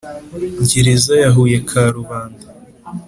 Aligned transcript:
Gereza 0.69 1.13
ya 1.23 1.29
huye 1.35 1.57
karubanda 1.69 2.45